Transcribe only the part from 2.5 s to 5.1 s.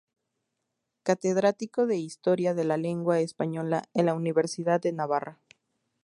de la Lengua española en la Universidad de